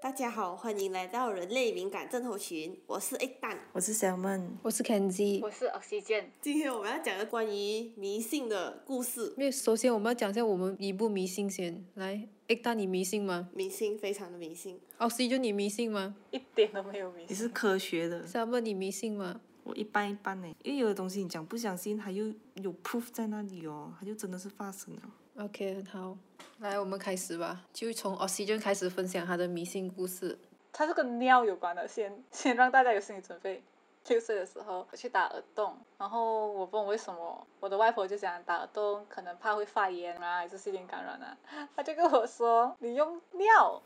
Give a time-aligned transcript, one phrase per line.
[0.00, 3.58] 大家好，欢迎来到人类敏感症候群，我是 A 蛋。
[3.72, 5.40] 我是小曼，我是 Kenzie。
[5.42, 6.26] 我是 Oxygen。
[6.40, 11.84] 今天我们要讲的关于迷信的故事，因为首先我们要讲一下我们迷不迷信先。
[11.94, 13.48] 来，A 蛋你迷信吗？
[13.52, 14.78] 迷信非常的迷信。
[14.98, 16.14] Oxygen，你迷信吗？
[16.30, 17.26] 一点都没有迷信。
[17.30, 19.40] 你是科学的，小闷你迷信吗？
[19.64, 25.02] 我一般一般呢，因为有的东西你讲不相信，它又有 proof 在那里哦，它就真的是发生了。
[25.40, 26.16] OK，好，
[26.58, 30.36] 来我们开始吧，就从 Oxygen 开始分享他的迷信故事。
[30.72, 33.62] 它是跟尿有关的，先 先让大家有心理准备。
[34.08, 41.36] 六岁的时候我去打耳洞，然后我不懂为什么，我的外婆就讲打耳洞可能怕会发炎啊，还是细菌感染啊，
[41.76, 43.80] 她就跟我说，你用尿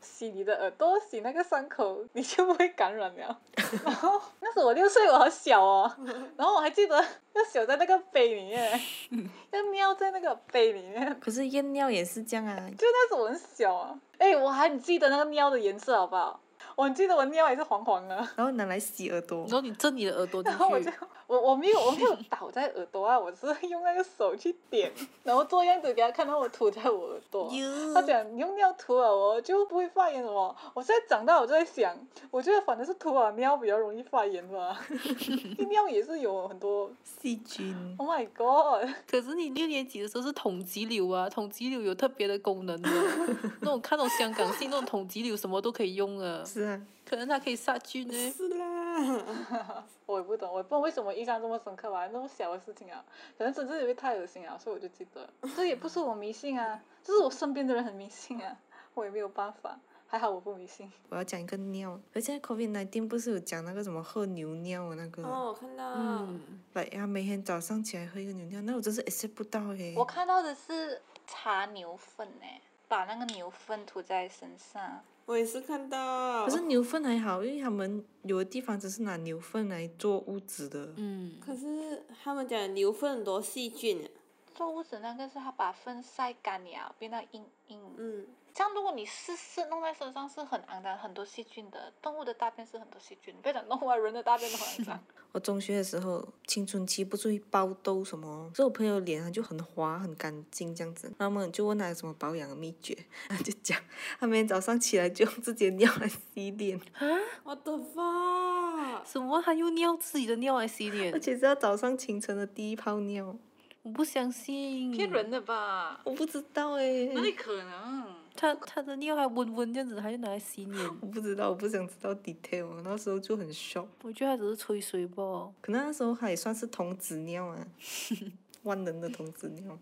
[0.00, 3.40] 洗你的耳朵，洗那个伤口，你就不会感染了。
[3.84, 5.90] 然后那时我六岁，我好小哦，
[6.36, 8.80] 然后我还记得要小在那个杯里面，
[9.52, 16.40] 要尿在那个杯里面，可是验尿也是这样啊，就那时候我很小啊，哎，我还记得那个尿的颜色好不好？
[16.76, 19.50] 我记得我尿也是黄黄的，然后拿来洗耳朵然。
[19.50, 20.96] 后你震你的耳朵进然后我就去，
[21.30, 24.90] 我我没有我没有 倒在耳朵啊，我只是用那个手去点，
[25.22, 27.48] 然后做样子给他看到我吐在我耳朵。
[27.94, 31.96] 他讲你用尿吐了我就不会发炎什么，我现在长大我就在想，
[32.32, 34.76] 我觉得反正是涂了尿比较容易发炎吧，
[35.70, 42.90] 尿也是有很多细菌，，Oh my god，可是你六年级的时候是统肌瘤啊，统肌瘤有特别的功能的，
[43.62, 48.30] 那种看到香港戏那种统肌瘤什么都可以用啊，是啊，可能它可以杀菌呢。
[48.30, 53.04] 是啦， 我也不懂，我也不懂为什么印象这么深刻吧，那么小的事情啊，
[53.36, 55.28] 可能真是因为太恶心了，所以我就记得。
[55.56, 58.56] 这也不是我迷信啊，这是我身边的人很迷信啊，
[58.94, 60.88] 我也没有办法，还好我不迷信。
[61.08, 66.40] 我要讲一个尿，而现在 COVID nineteen 不是有讲那个什么喝牛尿的那个，哦，我看到，嗯，
[66.74, 69.96] 来、他每天早上起来喝一个牛尿，那我真是 accept 不到诶。
[69.96, 75.02] 我看到的是擦牛粪诶，把那个牛粪涂在身上。
[75.30, 76.44] 我也是看到。
[76.44, 80.92] 可是牛粪还好，因为他们有的地方只是拿牛粪来做屋子的。
[80.96, 84.10] 嗯，可是他们讲牛粪很多细菌啊，
[84.52, 87.80] 做屋子那个是他把粪晒干了，变到硬硬。
[87.96, 91.92] 嗯，这样如果你试试弄在身上是很肮脏，很多细菌的。
[92.02, 95.00] 动物的大便是很多细菌，不要讲动物啊，人的大便都很肮脏。
[95.32, 98.50] 我中学的时候，青春期不注意爆痘什么？
[98.54, 102.96] 所以我朋友脸上就很滑很干净这样子，然后我们就问他有什么保养的秘诀，
[103.28, 103.80] 他就讲
[104.18, 107.06] 他每天早上起来就用自己的尿来洗脸，啊
[107.44, 109.04] 我的妈！
[109.04, 109.40] 什么？
[109.40, 111.20] 他用尿自己的尿来洗脸而？
[111.20, 113.36] 且是要早上清晨的第一泡尿。
[113.82, 114.90] 我不相信。
[114.90, 116.00] 骗人的吧？
[116.04, 118.19] 我不知道诶，哪里可能？
[118.34, 120.88] 他他的尿还温温这样子，他就拿来洗脸。
[121.00, 123.86] 我不知道，我不想知道 detail，那时候就很 shock。
[124.02, 125.50] 我觉得他只是吹水吧。
[125.60, 127.66] 可能那时候他也算是童子尿啊，
[128.64, 129.78] 万能的童子尿。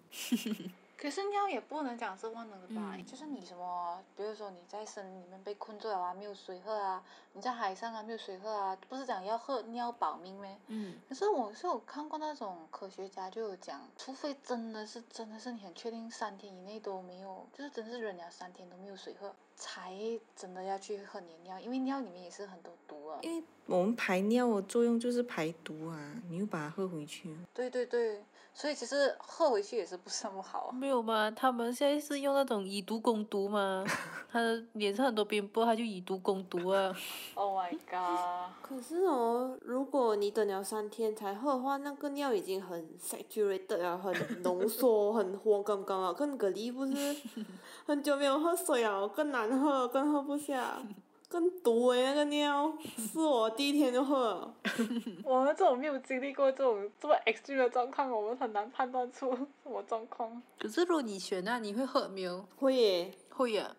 [1.00, 2.98] 可是尿也不能讲是万能的吧？
[3.06, 7.00] 就是你什么，比如说你在森林里面被困住了啊，没有水喝啊；
[7.34, 10.58] 你在海上啊，没有水喝啊，不是讲要喝尿保命咩？
[10.66, 19.94] 嗯，可是我是有看过那种科学家就有讲，除非真的是真的是你很确定三天以内都没有，就是真的是忍了三天都没有水喝，才
[20.34, 23.20] 真的要去喝你的尿，因为尿里面也是很多毒啊。
[23.22, 27.36] 因为我们排尿的作用就是排毒啊，你又把它喝回去。
[27.54, 28.24] 对对对，
[28.60, 30.72] 所以其实喝回去也是不是那么好啊。
[30.72, 33.84] 没有嘛，他们现在是用那种以毒攻毒嘛。
[34.32, 36.92] 他的脸上很多鞭波，他就以毒攻毒啊。
[37.34, 38.50] Oh my god！
[38.60, 47.16] 可是哦，如果你等了三天才喝的话，那个尿已经很 saturated 啊，很浓缩，很黄刚刚啊，跟蛤蜊不是
[47.86, 50.82] 很久没有喝水啊，更难喝，更喝不下，
[51.28, 54.54] 更毒诶、那个尿，是我第一天就喝了。
[55.22, 59.30] 我们这种没有经历过这种这么 extreme 的状况，我们很难判断出
[59.62, 60.42] 什么状况。
[60.58, 62.44] 可是如果你选那、你会喝没有？
[62.56, 63.70] 会耶，会呀、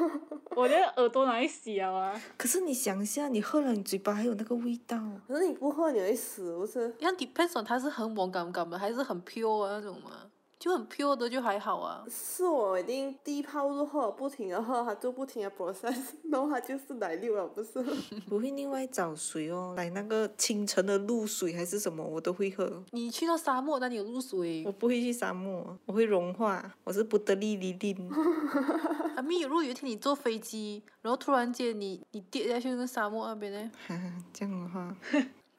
[0.56, 2.22] 我连耳朵哪里洗啊啊？
[2.38, 4.98] 可是你想一下，你喝了，你嘴巴还有那个味道。
[5.28, 6.94] 可是你不喝你会死，不是？
[6.98, 10.10] 像 depends on 它是很猛干干的，还是很 pure 啊那种嘛？
[10.58, 12.04] 就很 pure 的就还好啊。
[12.08, 15.96] 是我一定第一泡就喝，不停的喝，它就不停的 process，
[16.30, 17.72] 然后它就是奶六了，不是？
[18.30, 22.82] 我会另外找水哦，来那个清晨的露水还是什么，我都会喝。
[22.92, 24.72] 你去到沙漠，那里有露水我。
[24.72, 28.10] 不会去沙漠，我会融化，我是不得利利林。
[29.16, 33.70] 啊，咪，如果有一天你坐飞机，然后突然间你你跌下去那个沙漠那边呢？
[33.86, 34.96] 哈哈，这样的话，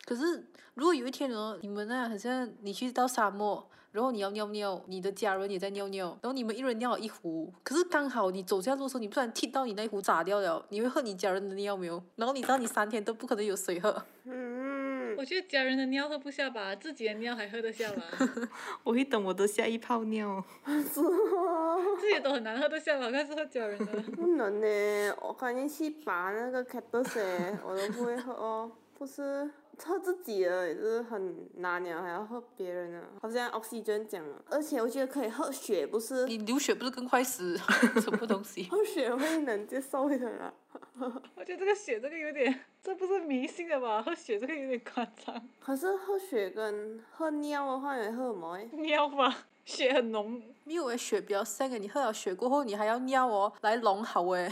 [0.06, 3.66] 可是如果有一天哦，你们那好像你去到沙漠，
[3.96, 12.04] 然后你要尿尿，你的家人也在尿尿，然后你们一人尿了一壶，可是刚好你走下路的时候，你不然踢到你那一壶洒掉了，你会喝你家人的尿没有？
[12.18, 14.04] 然后你知道你三天都不可能有水喝。
[14.26, 18.04] 嗯，我觉得家人的尿喝不下吧，自己的尿还喝得下吧？
[18.84, 20.44] 我会等我的下一泡尿。
[20.68, 23.94] 是哦自己都很难喝得下吧，还是喝家人的。
[24.18, 28.70] 不能呢，我赶紧去拔那个 cactus 欸我都不会喝哦。
[28.98, 29.50] 不是
[29.84, 34.44] 喝自己的也是很难了，还要喝别人的，好像 oxygen 讲了。
[34.50, 37.58] 而且我觉得可以喝血，不是你流血不是更快死？
[38.02, 38.68] 什么东西？
[38.70, 40.54] 喝血会能接受的啊。
[41.36, 44.02] 我觉得这个血这个有点，这不是迷信的吧？
[44.02, 45.50] 喝血这个有点夸张。
[45.60, 48.70] 可是喝血跟喝尿的话，你会喝什么诶？
[48.74, 50.42] 尿吧，血很浓。
[50.64, 54.50] 没有诶，血比较深诶，你喝了血过后，你还要尿哦，来溶好诶。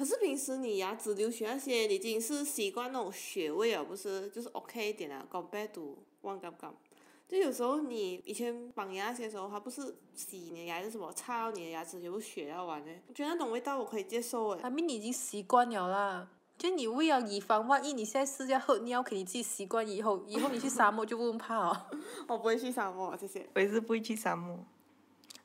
[0.00, 4.30] 可是平时你牙齿流血那些，你已经是习惯那种血味了，不是？
[4.30, 6.72] 就是 OK 一点啊，compared to one gum gum。
[7.28, 12.90] 就有时候你以前绑牙那些时候，它不是洗你的牙还是什么，擦到你的牙齿有血要完的。
[13.08, 14.60] 我觉得那种味道我可以接受诶。
[14.62, 16.30] 阿明你已经习惯了啦。
[16.56, 21.76] 就你为了以防万一，你现在试下喝尿，给你自己习惯以后，以后你去沙漠就不用怕哦。
[22.26, 23.46] 我不会去沙漠，谢谢。
[23.54, 24.64] 我也是不会去沙漠。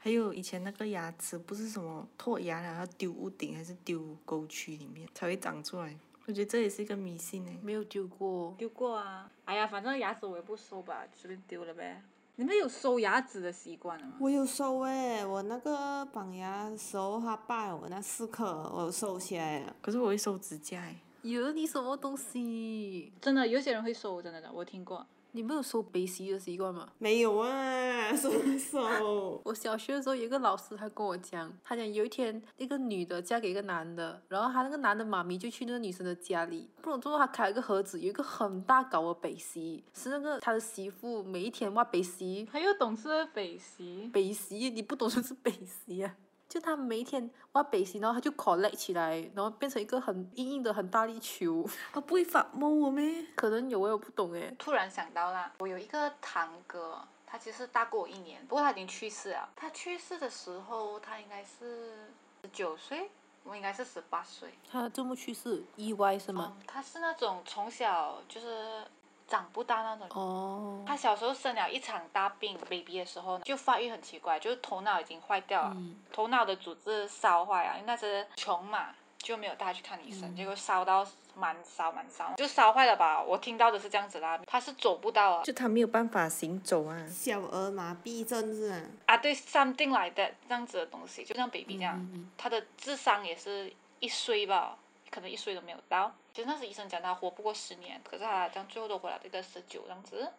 [0.05, 5.97] 还有以前那个牙齿不是什么脱牙了要丢屋顶还是丢沟渠里面才会长出来，
[6.27, 7.51] 我觉得这也是一个迷信呢。
[7.63, 9.27] 没有丢过，丢过啊！
[9.45, 12.03] 哎呀，反正牙齿我也不收吧，随便丢了呗。
[12.35, 14.13] 你们有收牙齿的习惯吗？
[14.19, 19.75] 我有收诶，我那个绑牙的时候，他拜我那四颗，我收起来了。
[19.81, 20.97] 可是我会收指甲诶。
[21.23, 23.11] 有你什么东西？
[23.19, 25.03] 真的，有些人会收，真的的，我听过。
[25.35, 26.87] 你没有收北西的习惯吗？
[26.97, 29.41] 没有啊，收不收？
[29.43, 46.15] 我小学的时候有一个老师，他跟我讲，他讲有一天一个女的嫁给一个男的，然后他那个男的妈咪就去那个女生的家里，不懂之后他开了一个盒子，有一个很大搞的北西，是那个他的媳妇每一天挖北西，还有懂是北西，北西你不懂就是北西啊。
[46.47, 51.67] 就他每一天挖北西，然后他就 collect 起来，然后变成一个很硬硬的很大力球。
[51.91, 53.25] 他，不会发毛咩？
[53.35, 54.55] 可能有我也不懂诶。
[54.59, 59.49] 突然想到啦，我有一个堂哥，他其实大过我一年，不过他已经去世了。
[59.55, 62.07] 他去世的时候，他应该是
[62.43, 63.09] 十九岁，
[63.43, 64.53] 我应该是十八岁。
[64.69, 66.53] 他这么去世，意外是吗？
[66.55, 68.85] 嗯，他是那种从小就是
[69.27, 70.07] 长不大那种。
[70.11, 70.83] 哦。
[70.85, 81.05] 他小时候生了一场大病，baby 的时候就发育很奇怪，就是头脑已经坏掉了，嗯头脑的组织烧坏了，因为那时穷嘛，就没有带他去看医生，结果烧到
[81.35, 83.21] 蛮烧蛮烧，就烧坏了吧？
[83.21, 85.43] 我听到的是这样子啦，他是走不到啊。
[85.43, 87.05] 就他没有办法行走啊。
[87.07, 88.81] 小儿麻痹症是啊。
[89.07, 94.77] 啊，对，something like that 这样子的东西，就像 baby 这样，嗯嗯他的智商也是一岁吧，
[95.09, 96.13] 可能一岁都没有到。
[96.35, 100.33] 其实那时医生讲他活不过十年，可是他这样最后都活了这个十九这样子。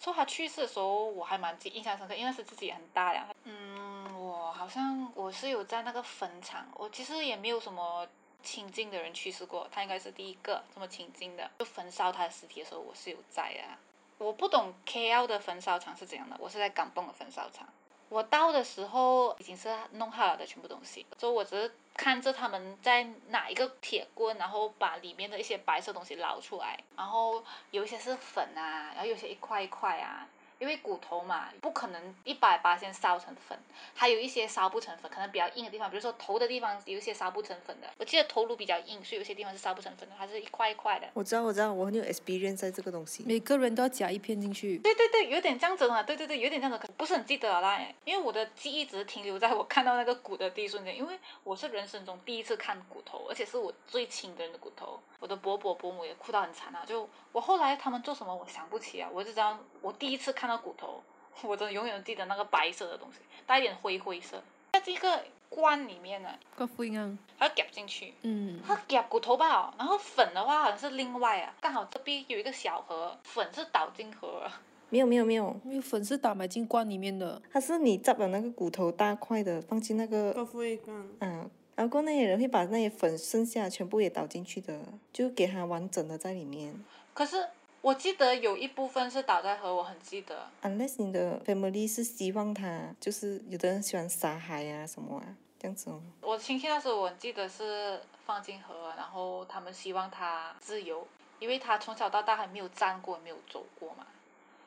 [0.00, 3.26] 说他去世的时候，我还蛮记印象深刻，因为那时自己很大呀。
[3.42, 8.06] 嗯，我好像我是有在那个坟场，我其实也没有什么
[8.44, 11.50] 亲近的人去世过，他应该是第一个这么亲近的。
[11.58, 13.74] 就焚烧他的尸体的时候，我是有在啊。
[14.18, 17.68] 我不懂 KL 的焚烧厂是怎样的，我是在港泵的焚烧厂。
[18.12, 30.28] 我到的时候已经是弄好了的全部东西，所以我只是看着他们在拿一个铁棍，然后把里面的一些白色东西捞出来，然后有一些是粉啊，然后有些一块一块啊。
[30.58, 33.58] 因为骨头嘛，不可能一百八先烧成粉，
[33.94, 37.88] 还有一些烧不成粉，可能比较硬的地方，比如说头的地方有一些烧不成粉的。
[37.98, 41.08] 我记得头颅比较硬，所以有些地方是烧不成粉的，它是一块一块的。
[41.14, 43.24] 我知道，我知道，我很有 experience 在这个东西。
[43.26, 44.78] 每个人都要夹一片进去。
[44.78, 47.80] 对对对，有点这样子的，对对对，有点这样子，可不是很记得了啦。
[48.04, 55.00] 因为我的记忆只是停留在我看到那个骨的第一瞬间，因为我是人生中第一次看骨头，而且是我最亲的人的骨头。
[55.18, 61.02] 我的伯伯伯母也哭到很惨啊，就我后来他们做什么我想不起啊，我就知道我第一次看到骨头，
[61.42, 67.18] 我真的永远记得那个白色的东西，带一点灰灰色，在这个罐里面呢，个不一样。
[67.36, 68.14] 它要夹进去。
[68.22, 68.62] 嗯。
[68.64, 74.48] 它夹骨头吧，然后粉的话好像是另外啊，刚好这边有一个小盒，粉是倒进盒。
[74.92, 77.40] 没有没有没有，因为粉是打埋进罐里面的。
[77.50, 80.94] 它是你 zap 了那个骨头大块的，放进那个高富一杠。
[81.18, 84.78] 啊，然后那些人会把那些粉剩下全部也倒进去的，
[85.10, 86.74] 就给它完整的在里面。
[87.14, 87.48] 可是
[87.80, 90.46] 我记得有一部分是倒在河，我很记得。
[90.60, 95.24] Unless 你的 family 是希望它，就是有的人喜欢杀海啊什么啊，
[95.58, 96.02] 这样子哦。
[96.20, 101.08] 我亲戚那时候我记得是放进河，然后他们希望它自由，
[101.38, 104.06] 因为它从小到大还没有站过，没有走过嘛。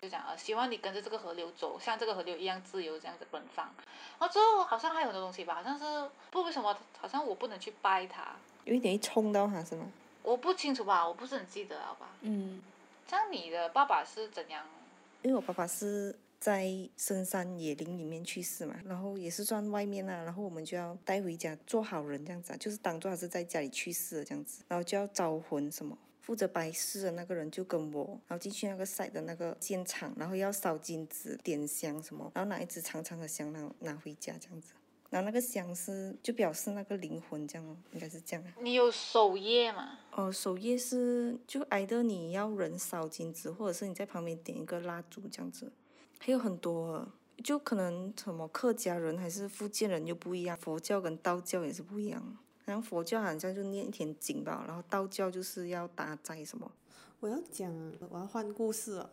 [0.01, 3.65] 就讲呃，希望你跟着这个河流走，像这个河流一样自由，这样子奔放。
[4.19, 9.85] 然后之后好像还有很多东西吧，好像是不为什么，好像我不能去拜它，有一点一冲到它是吗？
[10.21, 12.09] 我不清楚吧，我不是很记得，好吧。
[12.21, 12.61] 嗯。
[13.07, 14.65] 像你的爸爸是怎样？
[15.21, 25.97] 因为我爸爸是在深山野林里面去世嘛，然后也是算外面啊，然后我们就要带回家做好人这样子啊，就是当做他是在家里去世的这样子，然后就要招魂什么。
[26.25, 34.73] 负责白事的那个人就跟我，然后进去那个晒的那个现场，然后要烧金纸、点香什么，然后拿一支长长的香拿拿回家这样子。
[35.11, 38.55] 然后那个香是就表示那个灵魂这样哦，应该是这样啊。
[38.59, 39.99] 你有守夜吗？
[40.13, 45.71] 哦，守夜是就挨着你要人烧金纸，或者是你在旁边点一个蜡烛这样子，
[46.17, 47.07] 还有很多，
[47.43, 52.37] 就可能什么客家人还是福建人就不一样，佛教跟道教也是不一样。
[52.65, 56.71] 然后佛教好像就念一天经吧，然后道教就是要打斋什么。
[57.19, 57.73] 我要讲，
[58.09, 59.09] 我要换故事了，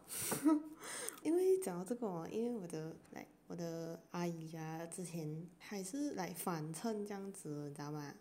[1.22, 8.14] 因为讲到这个哦，因为我的来我的阿姨啊，之前还是来反衬这样子，你知道吗？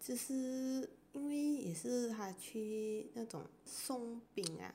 [0.00, 4.72] 就是因为也是她去那种送饼啊，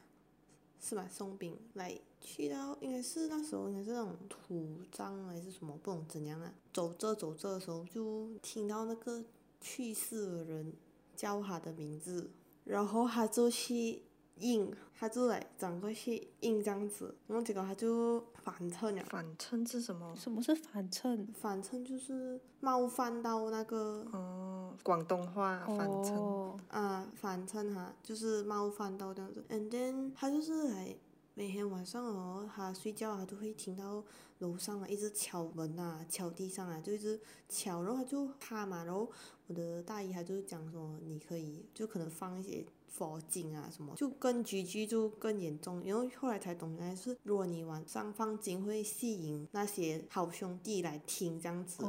[0.79, 1.07] 是吧？
[1.09, 6.53] 送饼来去到应该是那时候应该是那种土葬还是什么，不懂怎样啊。
[6.73, 9.23] 走着走着的时候就听到那个
[9.63, 10.73] 去世的人
[11.15, 12.29] 叫他的名字。
[12.65, 14.03] 然后他就去
[14.37, 19.03] 印，他就来转过去印这样子，然后结果他就反衬了。
[19.09, 20.15] 反衬是什么？
[20.15, 21.27] 什么是反衬？
[21.33, 26.15] 反衬就是冒犯到那个哦，广东话反衬。
[26.15, 29.43] 哦，啊，反衬哈，就是冒犯到这样子。
[29.49, 30.95] And then 他就是来
[31.33, 34.01] 每天晚上哦，他睡觉他都会听到
[34.43, 39.09] 楼上啊一直敲门啊，敲地上啊，就一直敲，然后他就怕嘛，然后
[39.47, 51.83] 我的大姨她就讲说，你可以就可能放一些佛经啊什么，就更居居就更严重，然后后来才懂原来是，如果你晚上放经会吸引那些好兄弟来听这样子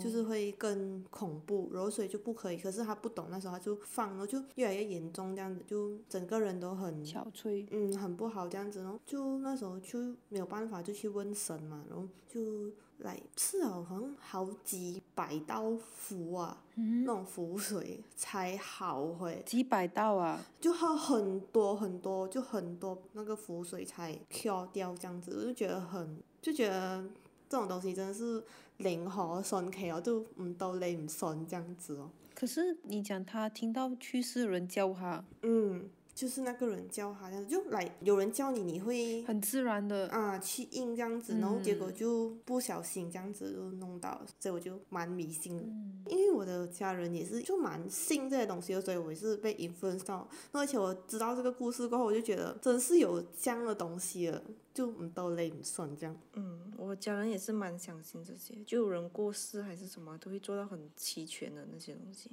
[0.00, 2.56] 就是会更恐怖，然后所以就不可以。
[2.56, 7.66] 可是他不懂，那时候他就放，然后就越来越严重，这样子就整个人都很憔悴。
[7.70, 9.98] 嗯很不好这样子，然后就那时候就
[10.30, 20.40] 没有办法，就去问神嘛，然后就来吃了好像好几百道符啊，嗯那，种符水才好回，几百道啊！
[20.60, 27.04] 就喝很多很多，就很多那个符水才 cure 掉这样子，我就觉得很就觉得
[27.48, 28.42] 这种东西真的是
[28.78, 32.10] 灵和神奇哦，就唔到你唔信这样子哦。
[32.34, 35.88] 可是你讲他听到去世人叫他，嗯，
[36.18, 40.08] 就是那个人教他这样子，就来有人叫你，你会很自然的。
[40.08, 45.62] 啊去应这样子，然后结果嗯就不小心这样子就弄到了，所以我就蛮迷信的。
[45.62, 50.26] 嗯因为我的家人也是就蛮信这些东西的，所以我也是被 influence 到。
[50.52, 56.16] 那而且我知道这个故事过后，我就觉得真是有这样的东西了，就唔到累唔算这样。
[56.32, 62.30] 嗯，我家人也是蛮相信这些，就有人过世还是什么，都会做到很齐全的那些东西。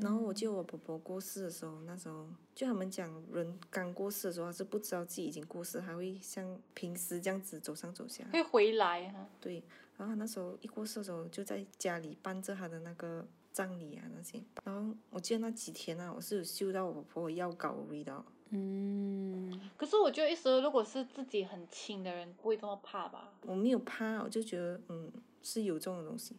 [0.00, 8.24] 然后我记得我婆婆过世的时候，那时候就他们讲人刚过世的时候，他是不知道自己已经过世，还会像平时这样子走上走下。
[8.32, 9.28] 会回来哈。
[9.40, 9.62] 对，
[9.96, 14.42] 然后他那时候一过世的时候，就在家里办着他的那个葬礼啊那些。
[14.64, 18.24] 然后我记得那几天啊，我是有嗅到我婆婆药膏的味道。
[18.52, 23.32] 嗯，可是我觉得，一时候如果是自己很亲的人，不会这么怕吧？
[23.46, 26.34] 我没有怕，我就觉得嗯是有这种东西。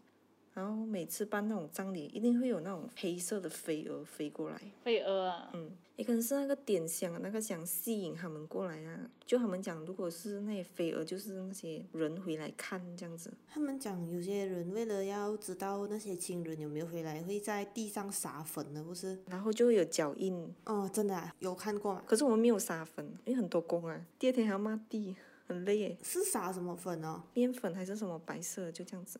[0.54, 4.62] 然后每次办那种葬礼，一定会有那种黑色的飞蛾飞过来。
[4.84, 9.10] 飞蛾啊，嗯，也可能是那个点香，那个想吸引他们过来啊。
[9.26, 13.32] 就他们讲，如果是那些飞蛾，就是那些人回来看这样子。
[13.48, 19.18] 他们讲有些人为了要知道那些亲人有没有回来，会在地上撒粉的，不是？
[19.28, 22.04] 然后就会有脚印，哦，真的、啊、有看过吗？
[22.06, 25.16] 可是我们没有撒粉，因为很多工啊，第二天还要抹地，
[25.48, 25.98] 很累耶。
[26.04, 27.24] 是撒什么粉哦？
[27.34, 29.18] 面粉还是什么白色，就这样子。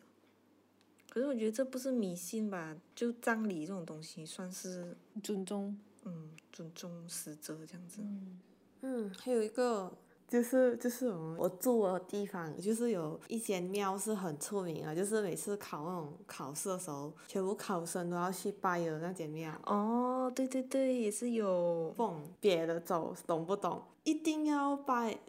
[1.14, 2.74] 可是我觉得这不是迷信吧？
[2.96, 5.78] 就葬礼这种东西，算是尊重。
[6.04, 8.02] 嗯尊重死者这样子。
[8.02, 8.40] 嗯，
[8.82, 9.92] 嗯，还有一个
[10.28, 19.54] 就是就是我我住的地方，就是有一间庙是很出名啊，就是每次考那种考试的时候，全部考生都要去拜的那间庙。
[19.66, 23.82] 哦，对对对，也是有奉别的走，懂不懂？
[24.04, 25.20] 一定要拜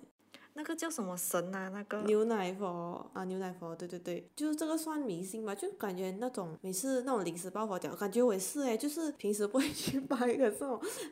[0.55, 1.69] 那个叫什么神啊？
[1.71, 5.55] 那个牛奶佛啊，牛奶佛，对对对，就是这个算迷信吧？
[5.55, 10.59] 就感觉那种每次那种临时抱佛脚，感觉我也是诶，就是平时不会去拜，可 是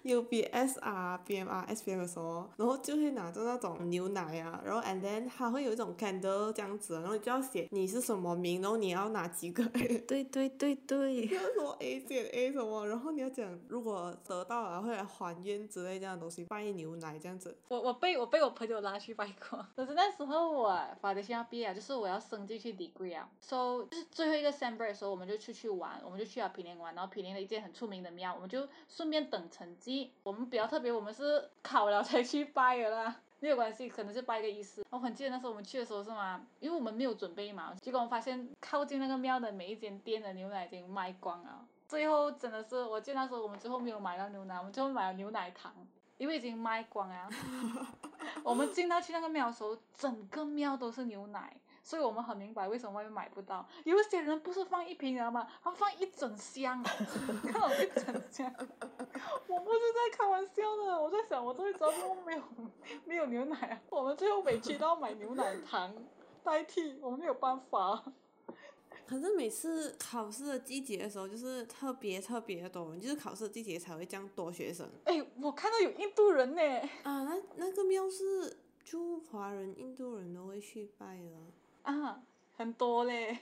[0.03, 12.27] U B S R、BMR、S B M 的时候，然后就会拿着那种牛奶啊，然后 and then 它会有一种 candle 这样子，然后你就要写你是什么名，然后你要拿几个 A，对对对对，要什么 A 减
[12.27, 17.57] A 什么，然后你要讲如果得到了会来还愿之类这样的东西，拜牛奶这样子。
[17.69, 30.13] 我我被我被我朋友拉去拜可是 那时候我法德西要毕业，就是我要升进去 degree 啊，so 就是最后一个 sem break 的时候，我们就出去玩，我们就去了毗邻玩，然后毗邻的一间很出名的庙，我们就顺便等成绩。
[30.23, 33.17] 我们比较特别，我们是考了才去拜的啦。
[33.43, 34.85] 没有关系，可能是拜个意思。
[34.91, 36.45] 我很记得那时候我们去的时候是吗？
[36.59, 41.67] 因为我们没有准备嘛，结果我发现靠近那个庙的每一间店的牛奶已经卖光了。
[41.89, 45.75] 最后真的是，我记得那时候我们最后没有买到牛奶，我们最后买了牛奶糖，
[46.21, 47.31] 因为已经卖光了。
[48.45, 53.67] 我们进到去那个庙的时候，整个庙都是牛奶，所以我们很明白为什么外面买不到。
[53.85, 55.49] 有些人不是放一瓶，你知道吗？
[55.65, 56.83] 他放一整箱，
[57.49, 58.55] 看我一整箱。
[59.49, 62.43] 我不是在开玩笑的，我在想，我这一周末没有
[63.07, 65.91] 没有牛奶啊，我们最后委屈到买牛奶糖
[66.45, 68.05] 代替，我们没有办法。
[69.07, 74.89] 可是每次考试的季节的时候，就是特别特别的多人，就是考试的季节才会这样多学生。
[75.05, 76.63] 哎，我看到有印度人呢。
[77.03, 81.93] 啊，那那个庙是就华人、印度人都会去拜的。
[81.93, 82.23] 啊，
[82.57, 83.39] 很多嘞。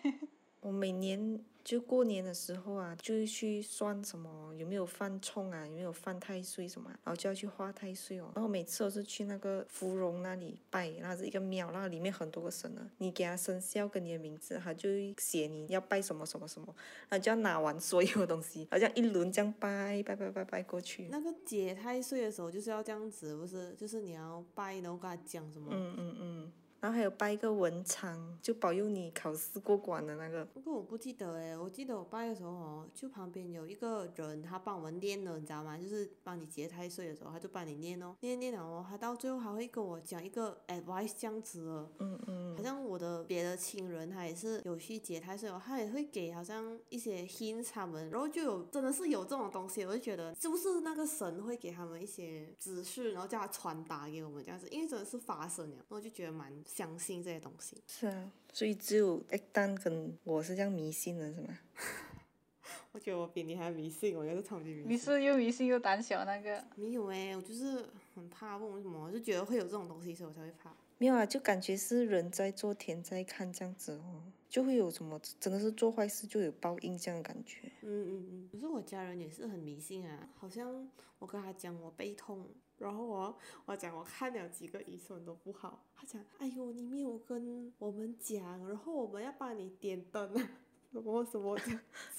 [0.60, 8.32] 我每年就过年的时候啊，就去算什么有没有犯冲啊，有没有犯太岁什么，然后就要去画太岁哦。
[8.34, 12.90] 然后每次都是去那个芙蓉那里拜，那是一个庙，那里面很多个神啊。
[12.98, 14.88] 你给他生肖跟你的名字，他就
[15.18, 16.74] 写你要拜什么什么什么，
[17.08, 21.08] 然后就要拿完所有东西，好像一轮这样拜拜拜拜拜过去。
[21.10, 23.74] 那个解太岁的时候就是要这样子，不是？
[23.74, 25.68] 就是你要拜，然后跟他讲什么？
[25.70, 26.52] 嗯嗯嗯。
[26.80, 30.44] 然后还有拜一个文昌，就保佑你考试过关的那个。
[30.44, 35.76] 不过我不记得诶，我记得我拜的时候哦，就旁边有一个人，他帮我们念了，你知道吗？
[35.76, 41.90] 就是帮你结太岁的时候，他就帮你念哦，念念了哦，他到最后还会跟我讲一个 advice 这样子的。
[41.98, 42.56] 嗯嗯。
[42.56, 56.52] 好像我的别的亲人他也是有去结太岁哦，他也会给好像一些 hints 他们，然后就有真的是有这种东西，我就觉得是不是那个神会给他们一些指示，然后叫他传达给我们这样子，因为真的是发生了，然后就觉得蛮。
[56.68, 61.58] 相信这些东西是啊，所以只有一丹跟我是这样迷信的，是吗？
[62.92, 64.88] 我觉得我比你还迷信，我也是超级迷信。
[64.90, 66.62] 你是又迷信又胆小那个？
[66.76, 67.84] 没有诶，我就是
[68.14, 69.02] 很怕，问为什么？
[69.02, 70.72] 我就觉得会有这种东西，所以我才会怕。
[70.98, 77.60] 没有啊，就感觉是人在做天在看这样子哦，就会有什么真的是做坏事就有报应这样的感觉。
[77.82, 78.48] 嗯嗯嗯。
[78.52, 82.46] 可是我家人也是很迷信啊，好像我跟他讲我背痛。
[82.78, 90.50] 然后我我讲我看了几个医生都不好，他讲哎呦你没有跟我们讲，然后我们要帮你点灯啊。
[90.90, 91.56] 什么什么？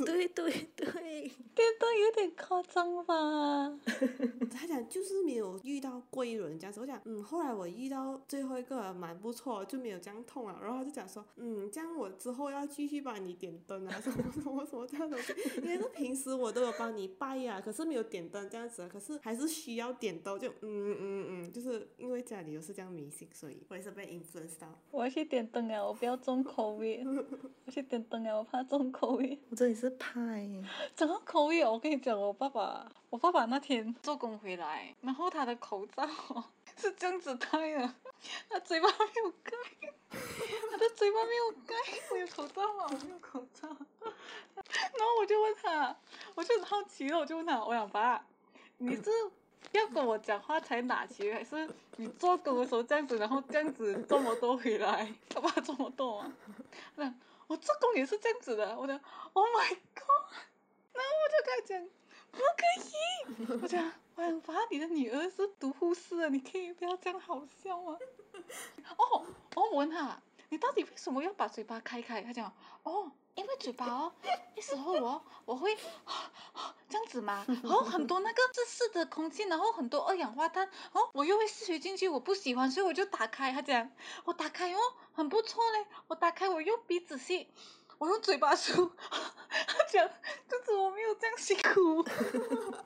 [0.05, 0.85] 对对对，
[1.55, 3.79] 电灯有点夸张吧？
[4.51, 6.79] 他讲就是没有遇到贵人这样子。
[6.79, 10.59] 我讲嗯，后来我遇到最后一个蛮不错，就没有这样痛了。
[10.61, 15.17] 然后他就讲说嗯，这样我之后要继续帮你点灯啊，什么什么什么这样的。
[15.57, 24.67] 因为是平时我都有帮你拜呀，可是没有点灯这样子，可是还是需要点灯，就嗯嗯嗯，就是因为家里又是这样迷信，所以我也是被 influence 到。
[24.91, 25.83] 我要去点灯啊！
[25.83, 27.03] 我不要重口味。
[27.65, 28.37] 我去点灯啊！
[28.37, 28.58] 我怕。
[28.63, 30.49] 重口味，我真的是怕哎。
[30.95, 36.07] 讲到口味哦，我跟你讲，我爸爸，我爸爸那天做工回来，然后他的口罩
[36.77, 37.93] 是这样子戴的，
[38.49, 39.51] 他嘴巴没有盖，
[40.09, 41.75] 他的嘴巴没有盖。
[42.11, 42.85] 我有口罩吗？
[42.89, 43.67] 我没有口罩。
[43.67, 45.95] 然后我就问他，
[46.35, 48.25] 我就很好奇了，我就问他，我想爸，
[48.77, 49.09] 你是
[49.71, 55.13] 要跟我讲话才拿起，还是你做工的时候这样子，然后这样子这么多回来？
[55.29, 56.31] 他 爸这么多啊？
[56.95, 57.13] 那。
[57.49, 58.93] 我做工也是这样子的，我的
[59.33, 60.33] ，Oh my god！
[60.93, 61.89] 然后我就跟他讲，
[62.31, 63.59] 不可以。
[63.63, 67.97] 我讲，我讲，把，你的女儿是读护士的，你可以不要这样好笑吗？
[68.97, 72.21] 哦，我问他，你到底为什么要把嘴巴开开？
[72.21, 73.11] 他讲，哦。
[73.35, 74.11] 因为嘴巴哦，
[74.53, 75.73] 那时候我我会
[76.89, 83.53] 这样子嘛，然后很多那个窒息的空气，然后很多二氧化碳，哦，我又会吸取进去，我不喜欢，所以我就打开。
[83.53, 83.89] 他讲，
[84.25, 84.79] 我打开哦，
[85.13, 87.47] 很不错嘞，我打开，我用鼻子吸，
[87.97, 88.91] 我用嘴巴吐。
[89.07, 90.09] 他讲，
[90.49, 92.03] 就是我没有这样辛苦，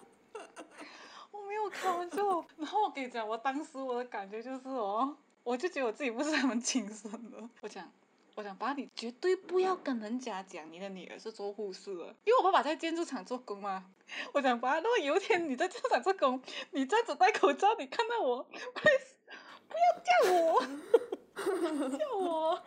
[1.32, 2.46] 我没有开玩笑。
[2.58, 7.50] 然后我跟你讲，我当时我的感觉就是哦，我就觉得我自己不是很轻松的。
[7.62, 7.92] 我讲。
[8.36, 13.94] 我想爸，你绝对不要跟人家讲你的女儿是做护士的，因为我爸爸在建筑厂做工嘛。
[14.32, 19.14] 我想爸，如果有一天你在建筑厂做工，你这样子戴口罩，你看到我，please
[19.68, 20.66] 不要叫我，
[21.96, 22.60] 叫我，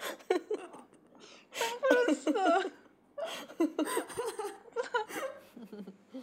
[1.59, 2.33] 当护士。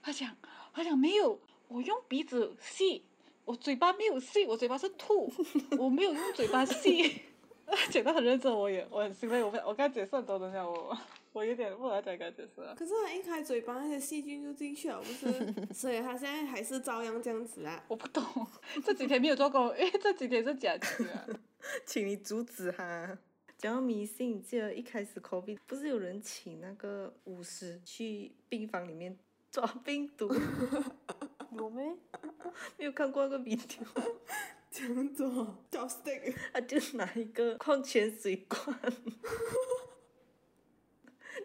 [0.00, 0.36] 他讲，
[0.72, 3.04] 他讲没有，我用鼻子吸，
[3.46, 5.32] 我嘴巴没有吸，我嘴巴是吐，
[5.78, 7.22] 我没有用嘴巴吸。
[7.90, 9.42] 讲得很认真，我也我很欣慰。
[9.42, 10.96] 我我刚解释很多东西，我
[11.32, 12.60] 我有点不了解该解释。
[12.76, 15.54] 可是他一开嘴巴，那些细菌就进去了，不是？
[15.72, 17.84] 所以他现在还是照样这样子啊。
[17.88, 18.22] 我不懂，
[18.84, 21.26] 这几天没有做工，因为这几天是假期啊。
[21.84, 23.16] 请你阻止他。
[23.58, 29.16] 讲到迷信，记得一开始 COVID 不是有人请那个巫师去病房里面
[29.50, 30.28] 抓病毒？
[31.56, 31.96] 有没？
[32.78, 33.82] 没有看过那个 video。
[34.70, 38.78] 这样做，叫 stick，他就拿一个矿泉水罐，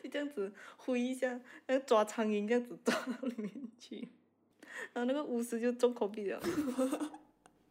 [0.04, 4.10] 就这样子挥一下，然后抓苍蝇这样子抓到里面去，
[4.91, 6.41] 然后那个巫师就中口鼻了。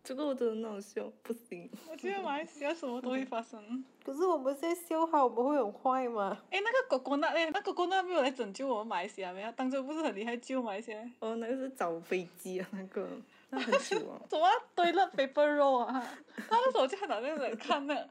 [0.03, 1.71] 这个我真的很好笑，不行。
[1.91, 3.85] 我觉得马来西亚什么都会发生。
[4.05, 6.37] 可是我们现在笑好，我们会很坏吗？
[6.51, 9.53] 哎，那个狗狗那哎，那狗狗那没有来拯救我们马来西亚没有？
[9.53, 10.99] 当初不是很厉害救马来西亚？
[11.21, 13.07] 哦，那个是找飞机啊，那个
[13.51, 14.21] 那很久啊。
[14.29, 16.19] 怎么堆了 paper roll 啊？
[16.37, 18.09] 他那时候就很少在那看那，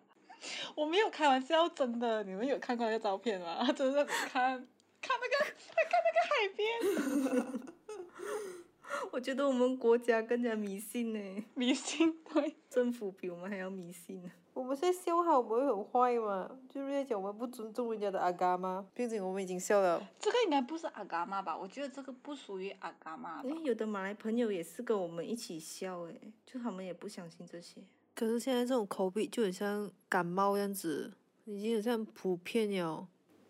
[0.75, 3.63] 我没有开玩笑，真的，你们有看过那个照片吗？
[3.65, 4.65] 他真的看
[5.02, 5.45] 看那个，
[5.89, 7.60] 看那个海边。
[9.12, 11.19] 我觉得我们国家更加迷信呢，
[11.56, 14.32] 迷信对，政府比我们还要迷信呢。
[14.54, 16.49] 我们现在笑好，我们会很坏吗？
[16.67, 18.86] 就是在讲我们不尊重人家的阿嘎吗？
[18.93, 20.06] 毕竟我们已经笑了。
[20.19, 21.58] 这个应该不是阿嘎妈吧？
[21.58, 23.56] 我觉得这个不属于阿嘎妈吧因。
[23.56, 27.82] 为有的马来朋友也是跟我们一起笑诶，就他们也不相信这些。
[28.13, 31.13] 可是现在这种 COVID 就很像感冒样子，
[31.45, 33.08] 已经很像普遍了。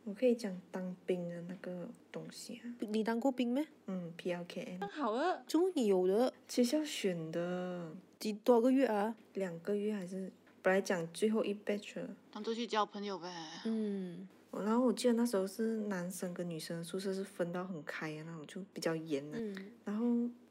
[0.09, 3.63] 我可以讲当兵的那个东西啊，你当过兵没？
[3.85, 6.33] 嗯，P L K N 好了，怎么你有的？
[6.47, 9.15] 学校选的几多少个月啊？
[9.35, 10.31] 两个月还是
[10.63, 13.31] 本来讲最后一 batch 了当做去交朋友呗。
[13.65, 19.37] 嗯，然后我记得那时候是男生跟女生宿舍是分到很开的那种，就比较严的。
[19.39, 20.03] 嗯，然后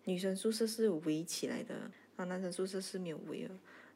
[0.04, 1.74] 女生宿舍是有围起来的，
[2.14, 3.50] 然后男生宿舍是没有围的。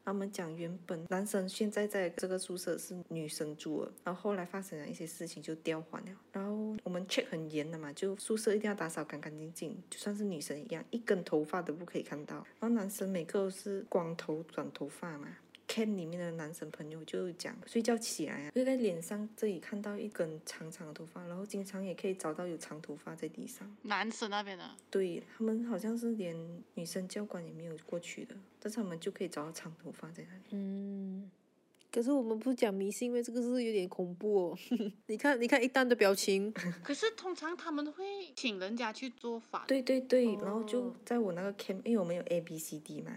[0.05, 6.11] 他们讲原本男生现在在这个宿舍是女生住，然后后来发生了一些事情就调换了。
[6.33, 12.35] 然后我们 check 很严的嘛，就宿舍一定要打扫干干净净，就算是女生一样，一根头发都不可以看到。
[12.59, 15.27] 然后男生每个都是光头短头发嘛。
[15.73, 23.75] Camp 里面的男生朋友就讲，睡觉起来啊，会在脸上这里看到一根长长的头发，然后经常也可以找到有长头发在地上。
[23.81, 26.37] 男生那边的，对他们好像是连
[26.75, 30.43] 女生教官也没有过去的，但是他们就可以找到长头发在那里。
[30.51, 31.31] 嗯，
[31.91, 34.57] 可是我们不讲迷信，因为这个是有点恐怖哦。
[35.07, 38.03] 你看，你看一丹的表情， 可是通常他们会
[38.35, 39.65] 请人家去做法。
[39.67, 43.11] 对对对，然后就哦在我那个 camp，因为我们有 A B C D 嘛，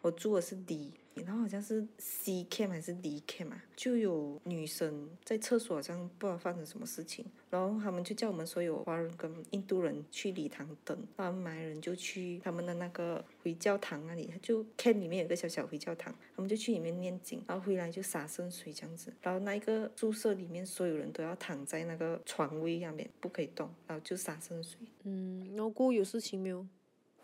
[0.00, 0.92] 我住的是 D，
[1.24, 24.78] 然后好像是 C camp 还是 D camp 啊，就有女生在厕所好像不知道发生什么事情，然后他们就叫我们所有华人跟印度人去礼堂等，然后马来人就去他们的那个回教堂那里，就 camp 里面有个小小回教堂，他们就去里面念经，然后回来就洒圣水这样子，然后那一个宿舍里面所有人都要躺在那个床位上面，不可以动，然后就洒圣水。
[25.04, 26.66] 嗯，然后过后有事情没有？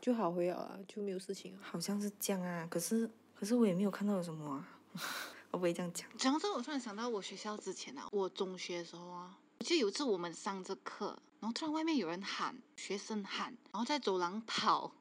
[0.01, 1.59] 就好回了啊，就没有事情了。
[1.63, 4.69] 好像是这样啊，可是可是我也没有看到有什么啊，
[5.51, 6.09] 我不会这样讲。
[6.17, 14.93] 讲到这个，我突然想到我学校之前啊，我中学的时候啊，我记得有一次我们上着课，然后突然外面有人喊，学生喊，然后在走廊跑，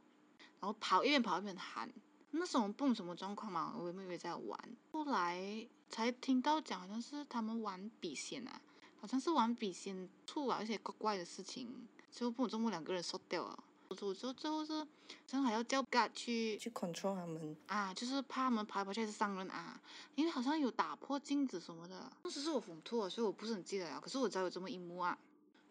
[0.59, 1.91] 然后跑一边跑一边喊。
[2.31, 4.59] 那时候我们不懂什么状况嘛，我们以为在玩，
[4.91, 8.59] 后来才听到讲好像是他们玩笔仙啊，
[8.99, 13.63] 好像是玩笔仙出了一些怪怪的事情，最后不懂怎么两个人说掉了。
[14.01, 14.87] 我说最后是，好
[15.27, 19.79] 像还要叫 guard 去去 control 他们，啊，就是怕他们爬来跑去还是伤人啊，
[20.15, 22.11] 因为好像有打破镜子什么的。
[22.21, 24.01] 当时是我疯吐了，所以我不是很记得了。
[24.01, 25.17] 可是我知道有这么一幕啊，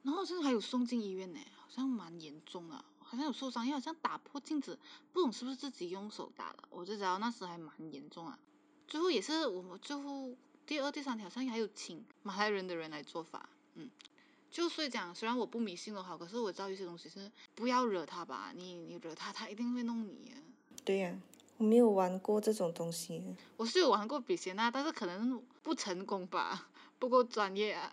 [0.03, 4.79] 然后好像还有送进医院呢，好像蛮严重的，好像有受伤，因为好像打破镜子，
[5.13, 8.39] 不懂是不是自己用手打的，我就知道那时还蛮严重啊。
[8.87, 13.91] 最后也是我们最后第二、第三条好像还有请马来人的人来做法，嗯。
[14.53, 20.35] 就所以讲，虽然我不迷信的话，可是我知道一些东西是不要惹他吧，你你惹他，他一定会弄你。
[20.85, 21.19] 对呀、
[21.57, 23.35] 我没有玩过这种东西。
[23.57, 27.91] 我是有玩过笔仙啊，但是可能不成功吧，不够专业啊。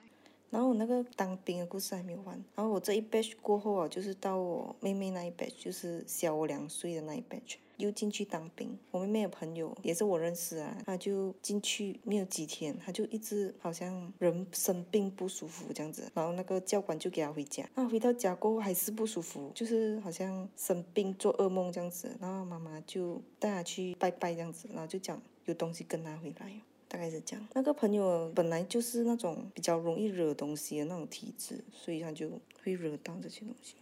[0.49, 8.77] 然后我那个当兵的故事还没有完，然后我这一 batch 过后啊，就是到我妹妹那一 batch，就是小我两岁的那一 batch，又进去当兵。
[8.91, 26.51] 我妹妹的朋友也是我认识啊，她就进去没有几天，她就一直好像人生病不舒服这样子，然后那个教官就给她回家，那回到家过后还是不舒服，就是好像生病做噩梦这样子，然后妈妈就带她去拜拜这样子，然后就讲有东西跟她回来。
[26.89, 27.47] 大概是这样。
[27.53, 32.29] 那个朋友本来就是那种比较容易惹东西的那种体质，所以他就
[32.63, 33.75] 会惹到这些东西。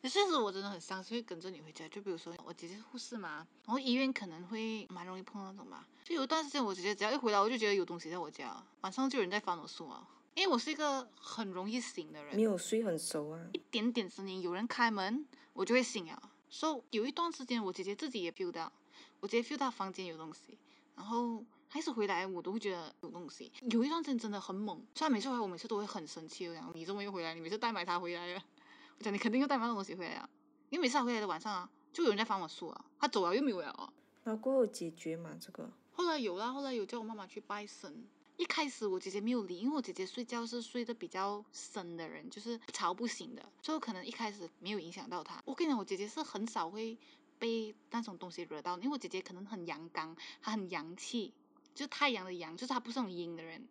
[0.00, 5.84] 可是我真的很伤心会跟着你回家，就比如说我姐姐是护士嘛，然后医院可能会蛮容易碰到那种嘛。
[6.04, 10.08] 就有一段时间我姐姐只要一回来，我就觉得有东西在我家，晚上就有人在翻我书啊。
[10.34, 16.30] 因为我是一个很容易醒的人没，有睡很熟啊，一点点声音，有人开门，我就会醒啊。
[16.50, 18.72] 所以有一段时间，我姐姐自己也 feel 到，
[19.20, 20.58] 我姐姐 feel 到房间有东西，
[20.96, 23.52] 然后还是回来，我都会觉得有东西。
[23.62, 27.34] 有一段时间真的很猛，虽然每次回来我每次都会很生气，我讲你怎么又回来？
[27.34, 28.40] 你每次带买它回来了，
[28.96, 30.28] 我讲你肯定又带买那东西回来啊，
[30.70, 33.92] 因为每次他回来的晚上啊，就有人在翻我书啊，他走了又没有了啊。
[34.22, 35.68] 然后过后解决嘛这个。
[35.90, 38.06] 后来有啦，后来有叫我妈妈去拜神。
[38.36, 45.42] 一开始我姐姐没有理，因为我姐姐睡觉是睡得比较深的人，就是不吵不醒的，所以可能一开始没有影响到她。
[45.44, 46.96] 我跟你讲，我姐姐是很少会
[47.36, 51.34] 被那种东西惹到，因为我姐姐可能很阳刚，她很洋气，
[51.74, 53.66] 就是太阳的阳，就是他不是那种阴的人，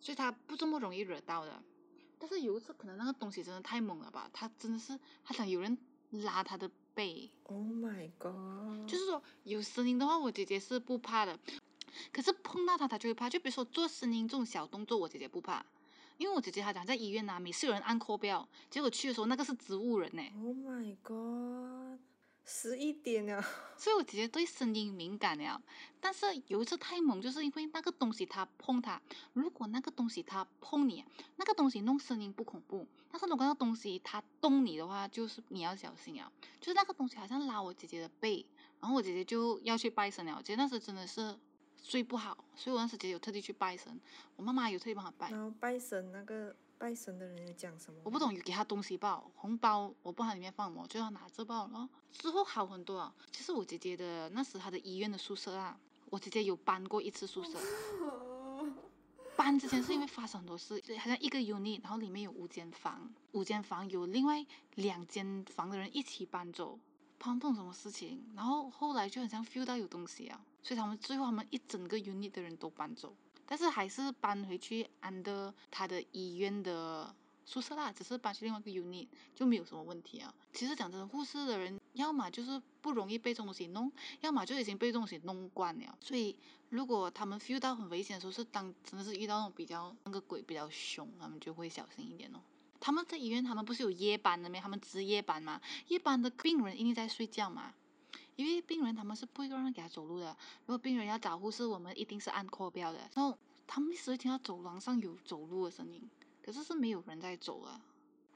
[0.00, 1.62] 所以他不这么容易惹到的。
[2.18, 5.76] 但是有一次可能那个东西真的太猛了吧，他真的是他想有人
[6.10, 8.88] 拉他的背，Oh my god！
[8.88, 11.38] 就是说有声音的话，我姐姐是不怕的，
[12.12, 13.28] 可是碰到他她就会怕。
[13.28, 15.66] 就比如说做声音这种小动作，我姐姐不怕，
[16.16, 22.00] 因为我姐姐她讲在医院啊，每次有人按扣标，结果去的时候那个是植物人呢，Oh my god！
[22.44, 23.42] 十一点了，
[23.76, 25.60] 所以我姐姐对声音敏感了。
[26.00, 29.00] 但是有一次太猛，就是因为那个东西它碰它，
[29.32, 31.02] 如果那个东西它碰你，
[31.36, 36.30] 那个东西弄声音不恐怖，但是如果那个东西它动你的话，就是你要小心啊。
[36.60, 38.44] 就是那个东西好像拉我姐姐的背，
[38.80, 40.34] 然后我姐姐就要去拜神了。
[40.36, 41.34] 我姐姐那时真的是
[41.82, 43.98] 睡不好，所以我那时姐姐有特地去拜神，
[44.36, 45.30] 我妈妈有特地帮她拜。
[45.30, 46.54] 然后拜神那个
[46.84, 47.98] 拜神的人有讲什么？
[48.04, 51.88] 我不懂，有给他东西包，红包，我不知道里面放什么，就要拿着包了。
[52.12, 53.14] 之后好很多啊。
[53.32, 57.58] 其实我姐姐的那时她的医院的宿舍啊，我姐姐有搬过一次宿舍。
[59.34, 64.44] 搬之前是因为发生很多事，好像一个 unit，然后里面有五间房，五间房有另外
[64.74, 66.78] 两间房的人一起搬走，
[67.18, 80.34] 碰碰什么事情，然后后来就很像 feel 到有东西啊，所以他们最后他们一整个 unit 的人都搬走，但是还是搬回去 under 他的医院的宿舍啦，只是搬去另外一个 unit 就没有什么问题啊。
[80.52, 85.98] 其实讲真的，护士的人要么就是不容易被这东西弄，要么就已经被这东西弄惯了。
[86.00, 86.36] 所以
[86.70, 92.40] 如果他们 feel 到很危险的时候，是当真的是遇到那种比较那个鬼比较凶，他们就会小心一点哦。
[92.80, 94.58] 他们在医院，他们不是有夜班的吗？
[94.60, 97.74] 他们值夜班嘛，夜班的病人一定在睡觉嘛。
[98.36, 102.98] 因为病人他们是不会让人给他走路的，如果病人要找护士，我们一定是按扩标的。
[103.14, 106.02] 然后他们一直会听到走廊上有走路的声音，
[106.42, 107.80] 可是是没有人在走啊。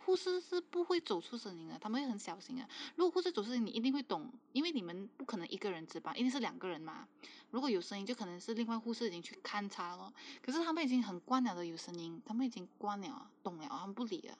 [0.05, 2.67] 护士是不会走出声音的，他们会很小心啊。
[2.97, 7.07] 如果护士走出声音，你一定会懂，因为你们不可能一个人值班，一定是两个人嘛。
[7.51, 10.11] 如果有声音，就可能是另外护士已经去勘察了。
[10.41, 14.39] 可是他们已经很惯了的有声音，他们已经惯了，懂了，他们不理了。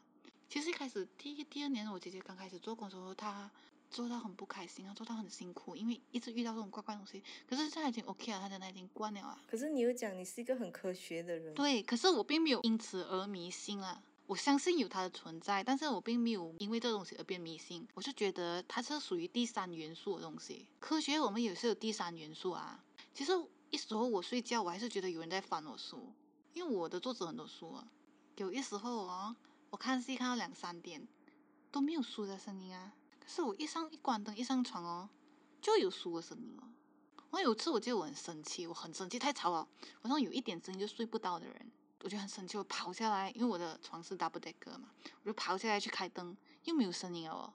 [0.49, 3.51] 其实一开始第一第二年，我姐姐刚开始做工的时候，她
[3.90, 7.22] 做到很不开心啊，做到很辛苦，因为一直遇到这种怪怪的东西。
[7.48, 9.40] 可是现在已经 OK 了，他现在已经惯了啊。
[9.46, 14.03] 可是你又讲你是一个很科学的人，对，可是我并没有因此而迷信啊。
[14.27, 17.88] 我相信有它的存在，但是我并没有因为这东西而变迷信。
[17.94, 20.66] 我就觉得它是属于第三元素的东西。
[20.81, 22.85] 科学我们也是有第三元素啊。
[23.14, 23.33] 其实
[23.70, 26.12] 一时候我睡觉，我还是觉得有人在翻我书，
[26.53, 27.88] 因为我的桌子很多书啊。
[28.37, 29.35] 有一时候哦，
[29.70, 31.09] 我看戏看到两三点
[31.70, 32.97] 都没有书的声音啊，可
[33.28, 35.08] 是我一上一关灯一上床哦，
[35.60, 36.64] 就有书的声音哦。
[37.30, 39.68] 我有一次我记得我很生气，我很生气，太吵了，
[40.00, 41.70] 晚上有一点声音就睡不到的人。
[42.00, 44.88] 我就很生气，我跑下来，因为我的床是 double decker 嘛，
[45.22, 47.52] 我就跑下来去开灯，又没有声音了哦。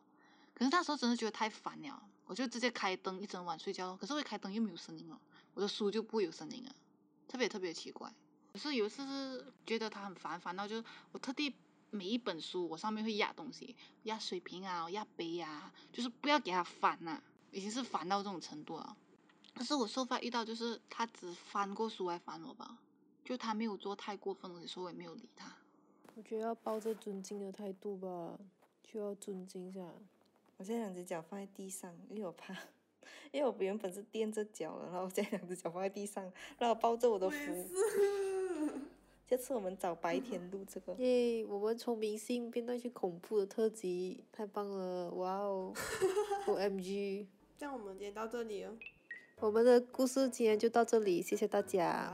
[0.54, 3.98] 可是那时候真的觉得太烦了，我就直接开灯一整晚睡觉。
[3.98, 5.20] 可是我开灯又没有声音了，
[5.56, 6.76] 我的书就不会有声音了，
[7.28, 8.14] 特别特别奇怪。
[8.52, 11.56] 可是有一次是觉得它很烦，烦到就我特地
[11.94, 18.98] 每一本书我上面会压东西，压水瓶啊，压杯啊，就是不要给他翻呐、已经是烦到这种程度了。
[19.54, 22.80] 可是我受发遇到就是他只翻过书来烦我吧。
[23.24, 25.56] 就他没有做太过分的东西，所以我也没有理他。
[26.14, 28.38] 我觉得要抱着尊敬的态度吧，
[28.84, 29.80] 就要尊敬一下。
[30.58, 32.54] 我现在两只脚放在地上，因为我怕，
[33.32, 37.70] 因为我原本是垫着脚的，然后现在两只脚放在地上，然后抱着我的符。
[39.30, 40.94] 下次我们找白天录这个。
[40.96, 41.46] 耶！
[41.46, 45.10] 我们从明星变到一些恐怖的特辑，太棒了！
[45.12, 45.74] 哇哦，
[46.48, 47.28] O M G！
[47.58, 48.76] 这样我们今天到这里哦，
[49.40, 52.12] 我们的故事今天就到这里，谢谢大家，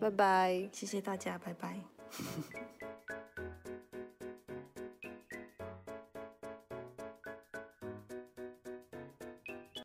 [0.00, 0.10] 拜。
[0.10, 0.68] 拜拜。
[0.72, 1.78] 谢谢大家，拜拜。